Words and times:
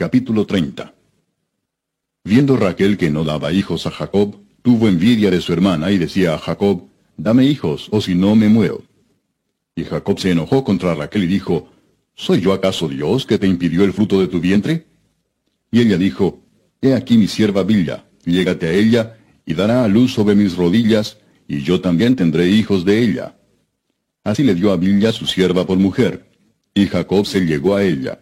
Capítulo 0.00 0.46
30 0.46 0.94
Viendo 2.24 2.56
Raquel 2.56 2.96
que 2.96 3.10
no 3.10 3.22
daba 3.22 3.52
hijos 3.52 3.86
a 3.86 3.90
Jacob, 3.90 4.34
tuvo 4.62 4.88
envidia 4.88 5.30
de 5.30 5.42
su 5.42 5.52
hermana 5.52 5.90
y 5.90 5.98
decía 5.98 6.32
a 6.32 6.38
Jacob, 6.38 6.88
Dame 7.18 7.44
hijos, 7.44 7.88
o 7.90 8.00
si 8.00 8.14
no 8.14 8.34
me 8.34 8.48
muero. 8.48 8.82
Y 9.76 9.84
Jacob 9.84 10.18
se 10.18 10.30
enojó 10.30 10.64
contra 10.64 10.94
Raquel 10.94 11.24
y 11.24 11.26
dijo, 11.26 11.68
¿Soy 12.14 12.40
yo 12.40 12.54
acaso 12.54 12.88
Dios 12.88 13.26
que 13.26 13.36
te 13.36 13.46
impidió 13.46 13.84
el 13.84 13.92
fruto 13.92 14.18
de 14.18 14.28
tu 14.28 14.40
vientre? 14.40 14.86
Y 15.70 15.82
ella 15.82 15.98
dijo, 15.98 16.40
He 16.80 16.94
aquí 16.94 17.18
mi 17.18 17.28
sierva 17.28 17.62
Villa, 17.62 18.06
llégate 18.24 18.68
a 18.68 18.72
ella, 18.72 19.18
y 19.44 19.52
dará 19.52 19.84
a 19.84 19.88
luz 19.88 20.14
sobre 20.14 20.34
mis 20.34 20.56
rodillas, 20.56 21.18
y 21.46 21.60
yo 21.60 21.82
también 21.82 22.16
tendré 22.16 22.48
hijos 22.48 22.86
de 22.86 23.02
ella. 23.02 23.36
Así 24.24 24.44
le 24.44 24.54
dio 24.54 24.72
a 24.72 24.78
Villa 24.78 25.12
su 25.12 25.26
sierva 25.26 25.66
por 25.66 25.76
mujer, 25.76 26.24
y 26.72 26.86
Jacob 26.86 27.26
se 27.26 27.40
llegó 27.40 27.76
a 27.76 27.84
ella. 27.84 28.20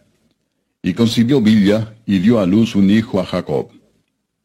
Y 0.82 0.94
concibió 0.94 1.40
Villa, 1.40 1.96
y 2.06 2.18
dio 2.20 2.38
a 2.38 2.46
luz 2.46 2.76
un 2.76 2.90
hijo 2.90 3.20
a 3.20 3.24
Jacob. 3.24 3.68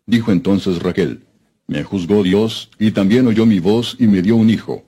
Dijo 0.06 0.32
entonces 0.32 0.82
Raquel, 0.82 1.26
Me 1.68 1.84
juzgó 1.84 2.24
Dios, 2.24 2.72
y 2.80 2.92
también 2.92 3.28
oyó 3.28 3.46
mi 3.46 3.60
voz, 3.60 3.96
y 4.00 4.08
me 4.08 4.22
dio 4.22 4.36
un 4.36 4.50
hijo. 4.50 4.84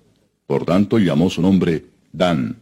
Por 0.48 0.66
tanto 0.66 0.98
llamó 1.00 1.30
su 1.30 1.42
nombre 1.42 1.86
Dan. 2.12 2.58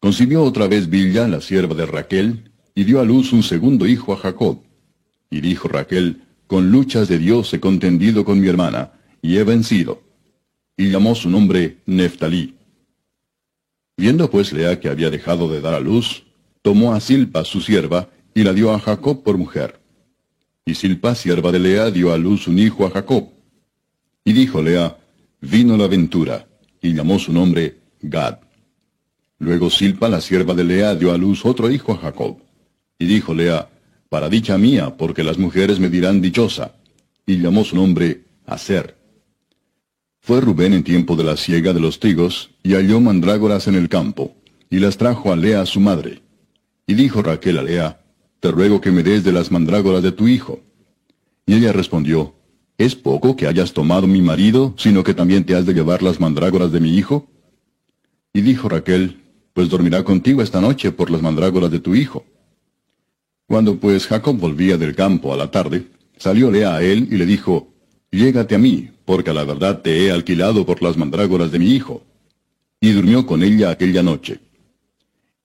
Concibió 0.00 0.42
otra 0.42 0.66
vez 0.66 0.88
Villa, 0.88 1.28
la 1.28 1.40
sierva 1.40 1.74
de 1.74 1.86
Raquel, 1.86 2.50
y 2.74 2.84
dio 2.84 3.00
a 3.00 3.04
luz 3.04 3.32
un 3.32 3.42
segundo 3.42 3.86
hijo 3.86 4.12
a 4.12 4.16
Jacob. 4.16 4.62
Y 5.30 5.40
dijo 5.40 5.68
Raquel, 5.68 6.22
Con 6.46 6.70
luchas 6.70 7.08
de 7.08 7.18
Dios 7.18 7.52
he 7.54 7.60
contendido 7.60 8.24
con 8.24 8.40
mi 8.40 8.48
hermana, 8.48 8.92
y 9.20 9.36
he 9.36 9.44
vencido. 9.44 10.02
Y 10.76 10.90
llamó 10.90 11.14
su 11.14 11.30
nombre 11.30 11.78
Neftalí. 11.86 12.56
Viendo 13.96 14.30
pues 14.30 14.52
Lea 14.52 14.80
que 14.80 14.88
había 14.88 15.10
dejado 15.10 15.48
de 15.48 15.60
dar 15.60 15.74
a 15.74 15.80
luz, 15.80 16.24
tomó 16.62 16.94
a 16.94 17.00
Silpa 17.00 17.44
su 17.44 17.60
sierva, 17.60 18.08
y 18.34 18.44
la 18.44 18.52
dio 18.52 18.72
a 18.72 18.78
Jacob 18.78 19.22
por 19.22 19.36
mujer. 19.36 19.80
Y 20.64 20.74
Silpa, 20.74 21.14
sierva 21.14 21.52
de 21.52 21.58
Lea, 21.58 21.90
dio 21.90 22.12
a 22.12 22.18
luz 22.18 22.46
un 22.46 22.58
hijo 22.58 22.86
a 22.86 22.90
Jacob. 22.90 23.28
Y 24.24 24.32
dijo 24.32 24.62
Lea, 24.62 24.96
vino 25.40 25.76
la 25.76 25.88
ventura, 25.88 26.46
y 26.80 26.94
llamó 26.94 27.18
su 27.18 27.32
nombre 27.32 27.78
Gad. 28.00 28.38
Luego 29.38 29.70
Silpa, 29.70 30.08
la 30.08 30.20
sierva 30.20 30.54
de 30.54 30.64
Lea, 30.64 30.94
dio 30.94 31.12
a 31.12 31.18
luz 31.18 31.44
otro 31.44 31.70
hijo 31.70 31.92
a 31.92 31.98
Jacob. 31.98 32.38
Y 32.98 33.06
dijo 33.06 33.34
Lea, 33.34 33.68
para 34.08 34.28
dicha 34.28 34.56
mía, 34.56 34.96
porque 34.96 35.24
las 35.24 35.38
mujeres 35.38 35.80
me 35.80 35.88
dirán 35.88 36.20
dichosa. 36.20 36.76
Y 37.26 37.38
llamó 37.38 37.64
su 37.64 37.74
nombre 37.74 38.22
Aser. 38.46 38.96
Fue 40.20 40.40
Rubén 40.40 40.74
en 40.74 40.84
tiempo 40.84 41.16
de 41.16 41.24
la 41.24 41.36
siega 41.36 41.72
de 41.72 41.80
los 41.80 41.98
trigos, 41.98 42.50
y 42.62 42.74
halló 42.74 43.00
mandrágoras 43.00 43.66
en 43.66 43.74
el 43.74 43.88
campo, 43.88 44.36
y 44.70 44.78
las 44.78 44.96
trajo 44.96 45.32
a 45.32 45.36
Lea 45.36 45.66
su 45.66 45.80
madre. 45.80 46.22
Y 46.86 46.94
dijo 46.94 47.22
Raquel 47.22 47.58
a 47.58 47.62
Lea, 47.62 48.04
Te 48.40 48.50
ruego 48.50 48.80
que 48.80 48.90
me 48.90 49.02
des 49.02 49.24
de 49.24 49.32
las 49.32 49.50
mandrágoras 49.50 50.02
de 50.02 50.12
tu 50.12 50.28
hijo. 50.28 50.60
Y 51.46 51.54
ella 51.54 51.72
respondió, 51.72 52.34
¿Es 52.78 52.94
poco 52.94 53.36
que 53.36 53.46
hayas 53.46 53.72
tomado 53.72 54.06
mi 54.06 54.22
marido, 54.22 54.74
sino 54.76 55.04
que 55.04 55.14
también 55.14 55.44
te 55.44 55.54
has 55.54 55.66
de 55.66 55.74
llevar 55.74 56.02
las 56.02 56.18
mandrágoras 56.20 56.72
de 56.72 56.80
mi 56.80 56.96
hijo? 56.96 57.28
Y 58.32 58.40
dijo 58.40 58.68
Raquel, 58.68 59.22
Pues 59.52 59.68
dormirá 59.68 60.02
contigo 60.02 60.42
esta 60.42 60.60
noche 60.60 60.90
por 60.92 61.10
las 61.10 61.22
mandrágoras 61.22 61.70
de 61.70 61.80
tu 61.80 61.94
hijo. 61.94 62.24
Cuando 63.46 63.76
pues 63.76 64.06
Jacob 64.06 64.36
volvía 64.38 64.78
del 64.78 64.94
campo 64.94 65.32
a 65.32 65.36
la 65.36 65.50
tarde, 65.50 65.88
salió 66.16 66.50
Lea 66.50 66.74
a 66.74 66.82
él 66.82 67.08
y 67.10 67.16
le 67.16 67.26
dijo, 67.26 67.68
Llégate 68.10 68.54
a 68.54 68.58
mí, 68.58 68.90
porque 69.04 69.30
a 69.30 69.34
la 69.34 69.44
verdad 69.44 69.80
te 69.82 70.04
he 70.04 70.10
alquilado 70.10 70.66
por 70.66 70.82
las 70.82 70.96
mandrágoras 70.96 71.50
de 71.52 71.58
mi 71.58 71.70
hijo. 71.70 72.02
Y 72.80 72.92
durmió 72.92 73.26
con 73.26 73.42
ella 73.42 73.70
aquella 73.70 74.02
noche. 74.02 74.40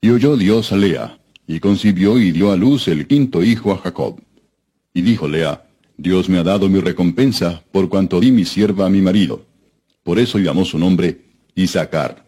Y 0.02 0.09
oyó 0.09 0.38
Dios 0.38 0.72
a 0.72 0.78
Lea, 0.78 1.19
y 1.47 1.62
concibió 1.62 2.19
y 2.19 2.31
dio 2.31 2.52
a 2.52 2.58
luz 2.58 2.90
el 2.90 3.08
quinto 3.08 3.41
hijo 3.41 3.72
a 3.72 3.78
Jacob. 3.78 4.19
Y 4.94 5.02
dijo 5.02 5.28
Lea, 5.28 5.66
Dios 5.97 6.28
me 6.28 6.38
ha 6.38 6.44
dado 6.44 6.68
mi 6.68 6.80
recompensa, 6.80 7.63
por 7.72 7.88
cuanto 7.88 8.19
di 8.19 8.31
mi 8.31 8.44
sierva 8.44 8.85
a 8.85 8.90
mi 8.90 9.02
marido. 9.02 9.46
Por 10.03 10.19
eso 10.19 10.38
llamó 10.38 10.66
su 10.66 10.78
nombre 10.78 11.22
Isaacar. 11.56 12.28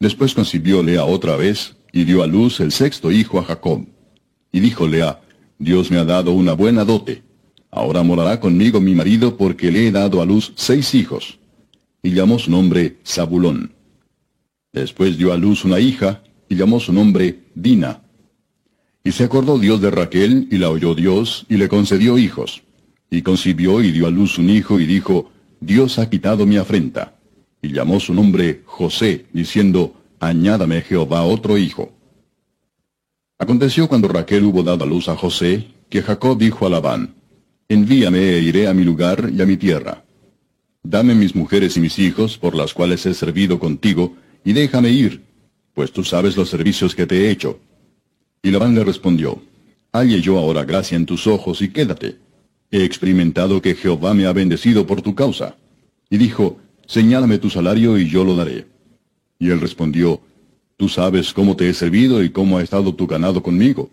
Después 0.00 0.34
concibió 0.34 0.82
Lea 0.82 1.04
otra 1.04 1.36
vez, 1.36 1.76
y 1.92 2.04
dio 2.04 2.22
a 2.22 2.26
luz 2.26 2.58
el 2.58 2.72
sexto 2.72 3.12
hijo 3.12 3.38
a 3.38 3.44
Jacob. 3.44 3.86
Y 4.50 4.60
dijo 4.60 4.88
Lea, 4.88 5.20
Dios 5.58 5.90
me 5.90 5.98
ha 5.98 6.04
dado 6.04 6.32
una 6.32 6.52
buena 6.52 6.84
dote. 6.84 7.22
Ahora 7.70 8.02
morará 8.02 8.40
conmigo 8.40 8.80
mi 8.80 8.94
marido 8.94 9.36
porque 9.36 9.70
le 9.70 9.86
he 9.86 9.92
dado 9.92 10.20
a 10.20 10.26
luz 10.26 10.52
seis 10.56 10.94
hijos. 10.94 11.38
Y 12.02 12.10
llamó 12.10 12.38
su 12.38 12.50
nombre 12.50 12.98
Zabulón. 13.06 13.72
Después 14.72 15.16
dio 15.16 15.32
a 15.32 15.36
luz 15.36 15.64
una 15.64 15.78
hija, 15.78 16.22
y 16.48 16.56
llamó 16.56 16.80
su 16.80 16.92
nombre 16.92 17.44
Dina. 17.54 18.03
Y 19.04 19.12
se 19.12 19.24
acordó 19.24 19.58
Dios 19.58 19.82
de 19.82 19.90
Raquel, 19.90 20.48
y 20.50 20.56
la 20.56 20.70
oyó 20.70 20.94
Dios, 20.94 21.44
y 21.50 21.58
le 21.58 21.68
concedió 21.68 22.16
hijos. 22.16 22.62
Y 23.10 23.20
concibió 23.20 23.82
y 23.82 23.92
dio 23.92 24.06
a 24.06 24.10
luz 24.10 24.38
un 24.38 24.48
hijo, 24.48 24.80
y 24.80 24.86
dijo, 24.86 25.30
Dios 25.60 25.98
ha 25.98 26.08
quitado 26.08 26.46
mi 26.46 26.56
afrenta. 26.56 27.18
Y 27.60 27.72
llamó 27.72 28.00
su 28.00 28.14
nombre 28.14 28.62
José, 28.64 29.26
diciendo, 29.34 29.94
Añádame 30.20 30.80
Jehová 30.80 31.22
otro 31.22 31.58
hijo. 31.58 31.92
Aconteció 33.38 33.88
cuando 33.88 34.08
Raquel 34.08 34.44
hubo 34.44 34.62
dado 34.62 34.84
a 34.84 34.86
luz 34.86 35.08
a 35.10 35.16
José, 35.16 35.66
que 35.90 36.00
Jacob 36.00 36.38
dijo 36.38 36.66
a 36.66 36.70
Labán, 36.70 37.14
Envíame 37.68 38.20
e 38.20 38.40
iré 38.40 38.68
a 38.68 38.74
mi 38.74 38.84
lugar 38.84 39.30
y 39.30 39.42
a 39.42 39.46
mi 39.46 39.58
tierra. 39.58 40.02
Dame 40.82 41.14
mis 41.14 41.34
mujeres 41.34 41.76
y 41.76 41.80
mis 41.80 41.98
hijos, 41.98 42.38
por 42.38 42.54
las 42.54 42.72
cuales 42.72 43.04
he 43.04 43.12
servido 43.12 43.58
contigo, 43.58 44.16
y 44.44 44.54
déjame 44.54 44.90
ir, 44.90 45.24
pues 45.74 45.92
tú 45.92 46.04
sabes 46.04 46.36
los 46.36 46.48
servicios 46.48 46.94
que 46.94 47.06
te 47.06 47.26
he 47.26 47.30
hecho. 47.30 47.58
Y 48.44 48.50
Labán 48.50 48.74
le 48.74 48.84
respondió, 48.84 49.42
Halle 49.90 50.20
yo 50.20 50.38
ahora 50.38 50.64
gracia 50.64 50.96
en 50.96 51.06
tus 51.06 51.26
ojos 51.26 51.62
y 51.62 51.70
quédate. 51.70 52.18
He 52.70 52.84
experimentado 52.84 53.62
que 53.62 53.74
Jehová 53.74 54.12
me 54.12 54.26
ha 54.26 54.34
bendecido 54.34 54.86
por 54.86 55.00
tu 55.00 55.14
causa. 55.14 55.56
Y 56.10 56.18
dijo, 56.18 56.58
Señálame 56.86 57.38
tu 57.38 57.48
salario 57.48 57.96
y 57.96 58.06
yo 58.06 58.22
lo 58.22 58.36
daré. 58.36 58.66
Y 59.38 59.48
él 59.48 59.62
respondió, 59.62 60.20
Tú 60.76 60.90
sabes 60.90 61.32
cómo 61.32 61.56
te 61.56 61.70
he 61.70 61.72
servido 61.72 62.22
y 62.22 62.28
cómo 62.28 62.58
ha 62.58 62.62
estado 62.62 62.94
tu 62.94 63.06
ganado 63.06 63.42
conmigo. 63.42 63.88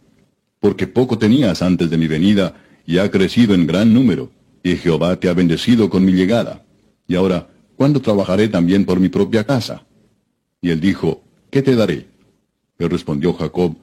Porque 0.60 0.86
poco 0.86 1.18
tenías 1.18 1.62
antes 1.62 1.90
de 1.90 1.98
mi 1.98 2.08
venida, 2.08 2.54
y 2.86 2.98
ha 2.98 3.10
crecido 3.10 3.56
en 3.56 3.66
gran 3.66 3.94
número, 3.94 4.32
y 4.64 4.76
Jehová 4.76 5.16
te 5.16 5.30
ha 5.30 5.34
bendecido 5.34 5.90
con 5.90 6.04
mi 6.04 6.12
llegada. 6.12 6.66
Y 7.08 7.16
ahora, 7.16 7.48
¿cuándo 7.78 8.02
trabajaré 8.02 8.50
también 8.50 8.84
por 8.84 9.00
mi 9.00 9.08
propia 9.08 9.46
casa? 9.46 9.86
Y 10.62 10.72
él 10.72 10.82
dijo, 10.82 11.24
¿qué 11.50 11.62
te 11.62 11.74
daré? 11.74 12.08
Él 12.80 12.90
respondió 12.90 13.34
Jacob, 13.34 13.76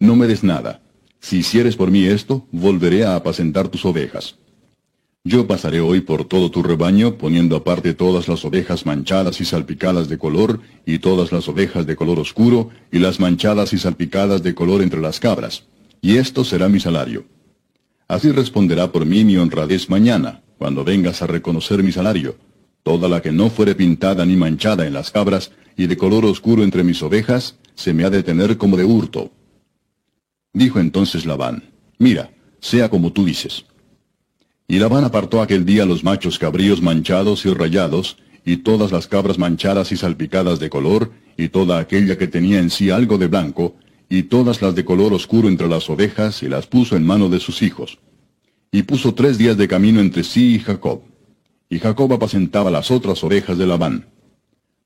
no 0.00 0.16
me 0.16 0.26
des 0.26 0.42
nada. 0.42 0.80
Si 1.20 1.38
hicieres 1.38 1.76
por 1.76 1.90
mí 1.90 2.04
esto, 2.06 2.46
volveré 2.50 3.04
a 3.04 3.14
apacentar 3.14 3.68
tus 3.68 3.84
ovejas. 3.84 4.36
Yo 5.22 5.46
pasaré 5.46 5.80
hoy 5.80 6.00
por 6.00 6.24
todo 6.24 6.50
tu 6.50 6.62
rebaño, 6.62 7.18
poniendo 7.18 7.54
aparte 7.54 7.92
todas 7.92 8.26
las 8.26 8.42
ovejas 8.46 8.86
manchadas 8.86 9.38
y 9.42 9.44
salpicadas 9.44 10.08
de 10.08 10.16
color, 10.16 10.60
y 10.86 10.98
todas 10.98 11.30
las 11.30 11.46
ovejas 11.46 11.86
de 11.86 11.94
color 11.94 12.18
oscuro, 12.18 12.70
y 12.90 12.98
las 12.98 13.20
manchadas 13.20 13.74
y 13.74 13.78
salpicadas 13.78 14.42
de 14.42 14.54
color 14.54 14.80
entre 14.80 15.00
las 15.00 15.20
cabras. 15.20 15.64
Y 16.00 16.16
esto 16.16 16.42
será 16.42 16.70
mi 16.70 16.80
salario. 16.80 17.26
Así 18.08 18.32
responderá 18.32 18.90
por 18.90 19.04
mí 19.04 19.22
mi 19.24 19.36
honradez 19.36 19.90
mañana, 19.90 20.40
cuando 20.56 20.84
vengas 20.84 21.20
a 21.20 21.26
reconocer 21.26 21.82
mi 21.82 21.92
salario. 21.92 22.36
Toda 22.82 23.06
la 23.06 23.20
que 23.20 23.30
no 23.30 23.50
fuere 23.50 23.74
pintada 23.74 24.24
ni 24.24 24.36
manchada 24.36 24.86
en 24.86 24.94
las 24.94 25.10
cabras, 25.10 25.52
y 25.76 25.86
de 25.86 25.98
color 25.98 26.24
oscuro 26.24 26.64
entre 26.64 26.82
mis 26.82 27.02
ovejas, 27.02 27.56
se 27.74 27.92
me 27.92 28.04
ha 28.04 28.10
de 28.10 28.22
tener 28.22 28.56
como 28.56 28.78
de 28.78 28.84
hurto. 28.84 29.30
Dijo 30.52 30.80
entonces 30.80 31.26
Labán, 31.26 31.70
Mira, 31.98 32.30
sea 32.60 32.88
como 32.88 33.12
tú 33.12 33.24
dices. 33.24 33.66
Y 34.66 34.78
Labán 34.78 35.04
apartó 35.04 35.42
aquel 35.42 35.64
día 35.64 35.84
los 35.84 36.04
machos 36.04 36.38
cabríos 36.38 36.80
manchados 36.80 37.44
y 37.44 37.52
rayados, 37.52 38.16
y 38.44 38.58
todas 38.58 38.92
las 38.92 39.06
cabras 39.06 39.38
manchadas 39.38 39.92
y 39.92 39.96
salpicadas 39.96 40.58
de 40.58 40.70
color, 40.70 41.12
y 41.36 41.48
toda 41.48 41.78
aquella 41.78 42.16
que 42.16 42.26
tenía 42.26 42.58
en 42.58 42.70
sí 42.70 42.90
algo 42.90 43.18
de 43.18 43.26
blanco, 43.26 43.76
y 44.08 44.24
todas 44.24 44.62
las 44.62 44.74
de 44.74 44.84
color 44.84 45.12
oscuro 45.12 45.48
entre 45.48 45.68
las 45.68 45.90
ovejas, 45.90 46.42
y 46.42 46.48
las 46.48 46.66
puso 46.66 46.96
en 46.96 47.04
mano 47.04 47.28
de 47.28 47.40
sus 47.40 47.62
hijos. 47.62 47.98
Y 48.72 48.84
puso 48.84 49.14
tres 49.14 49.38
días 49.38 49.56
de 49.56 49.68
camino 49.68 50.00
entre 50.00 50.24
sí 50.24 50.54
y 50.54 50.58
Jacob. 50.58 51.02
Y 51.68 51.78
Jacob 51.78 52.12
apacentaba 52.12 52.70
las 52.70 52.90
otras 52.90 53.22
ovejas 53.22 53.58
de 53.58 53.66
Labán. 53.66 54.06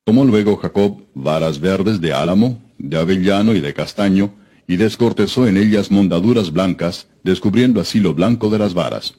Tomó 0.05 0.25
luego 0.25 0.57
Jacob 0.57 1.03
varas 1.15 1.61
verdes 1.61 2.01
de 2.01 2.13
álamo, 2.13 2.63
de 2.79 2.99
avellano 2.99 3.55
y 3.55 3.61
de 3.61 3.73
castaño, 3.73 4.35
y 4.67 4.77
descortezó 4.77 5.47
en 5.47 5.57
ellas 5.57 5.91
mondaduras 5.91 6.53
blancas, 6.53 7.09
descubriendo 7.23 7.81
así 7.81 8.01
lo 8.01 8.15
blanco 8.15 8.51
de 8.51 8.59
las 8.59 8.75
varas. 8.75 9.15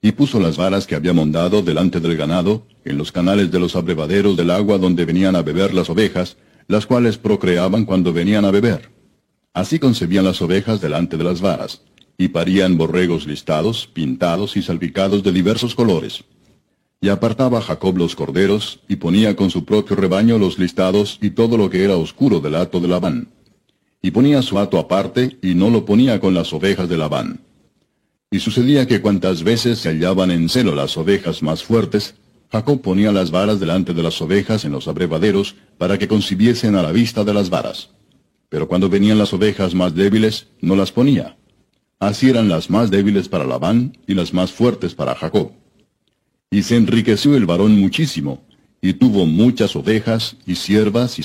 Y 0.00 0.12
puso 0.12 0.40
las 0.40 0.56
varas 0.56 0.86
que 0.86 0.94
había 0.94 1.12
mondado 1.12 1.62
delante 1.62 2.00
del 2.00 2.16
ganado, 2.16 2.66
en 2.84 2.96
los 2.96 3.12
canales 3.12 3.50
de 3.50 3.58
los 3.58 3.76
abrevaderos 3.76 4.36
del 4.36 4.50
agua 4.50 4.78
donde 4.78 5.04
venían 5.04 5.36
a 5.36 5.42
beber 5.42 5.74
las 5.74 5.90
ovejas, 5.90 6.36
las 6.68 6.86
cuales 6.86 7.18
procreaban 7.18 7.84
cuando 7.84 8.12
venían 8.12 8.44
a 8.44 8.50
beber. 8.50 8.90
Así 9.52 9.78
concebían 9.78 10.24
las 10.24 10.40
ovejas 10.40 10.80
delante 10.80 11.16
de 11.16 11.24
las 11.24 11.40
varas, 11.40 11.82
y 12.16 12.28
parían 12.28 12.78
borregos 12.78 13.26
listados, 13.26 13.86
pintados 13.86 14.56
y 14.56 14.62
salpicados 14.62 15.22
de 15.22 15.32
diversos 15.32 15.74
colores. 15.74 16.24
Y 17.00 17.08
apartaba 17.10 17.60
Jacob 17.60 17.96
los 17.96 18.14
corderos, 18.14 18.80
y 18.88 18.96
ponía 18.96 19.36
con 19.36 19.50
su 19.50 19.64
propio 19.64 19.96
rebaño 19.96 20.38
los 20.38 20.58
listados 20.58 21.18
y 21.22 21.30
todo 21.30 21.56
lo 21.56 21.70
que 21.70 21.84
era 21.84 21.96
oscuro 21.96 22.40
del 22.40 22.56
hato 22.56 22.80
de 22.80 22.88
Labán. 22.88 23.28
Y 24.00 24.10
ponía 24.10 24.42
su 24.42 24.58
hato 24.58 24.78
aparte, 24.78 25.38
y 25.42 25.54
no 25.54 25.70
lo 25.70 25.84
ponía 25.84 26.20
con 26.20 26.34
las 26.34 26.52
ovejas 26.52 26.88
de 26.88 26.96
Labán. 26.96 27.40
Y 28.30 28.40
sucedía 28.40 28.86
que 28.86 29.00
cuantas 29.00 29.42
veces 29.42 29.78
se 29.78 29.88
hallaban 29.88 30.30
en 30.30 30.48
celo 30.48 30.74
las 30.74 30.96
ovejas 30.96 31.42
más 31.42 31.62
fuertes, 31.62 32.14
Jacob 32.50 32.80
ponía 32.80 33.12
las 33.12 33.30
varas 33.30 33.60
delante 33.60 33.92
de 33.92 34.02
las 34.02 34.20
ovejas 34.22 34.64
en 34.64 34.72
los 34.72 34.88
abrevaderos, 34.88 35.56
para 35.76 35.98
que 35.98 36.08
concibiesen 36.08 36.76
a 36.76 36.82
la 36.82 36.92
vista 36.92 37.24
de 37.24 37.34
las 37.34 37.50
varas. 37.50 37.90
Pero 38.48 38.68
cuando 38.68 38.88
venían 38.88 39.18
las 39.18 39.32
ovejas 39.32 39.74
más 39.74 39.94
débiles, 39.94 40.48
no 40.60 40.76
las 40.76 40.92
ponía. 40.92 41.36
Así 41.98 42.30
eran 42.30 42.48
las 42.48 42.70
más 42.70 42.90
débiles 42.90 43.28
para 43.28 43.44
Labán 43.44 43.98
y 44.06 44.14
las 44.14 44.32
más 44.32 44.52
fuertes 44.52 44.94
para 44.94 45.14
Jacob. 45.14 45.52
Y 46.50 46.62
se 46.62 46.76
enriqueció 46.76 47.36
el 47.36 47.44
varón 47.44 47.78
muchísimo, 47.78 48.42
y 48.80 48.94
tuvo 48.94 49.26
muchas 49.26 49.74
ovejas 49.74 50.36
y 50.46 50.54
siervas 50.54 51.18
y 51.18 51.24